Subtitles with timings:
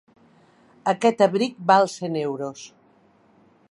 [0.93, 2.67] Aquest abric val cent euros.